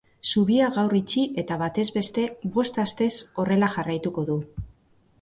Zubia 0.27 0.69
gaur 0.77 0.95
itxi 0.99 1.25
eta 1.43 1.59
batez 1.63 1.85
beste 1.99 2.25
bost 2.57 2.83
astez 2.87 3.13
horrela 3.43 3.73
jarraituko 3.79 4.29
du. 4.33 4.43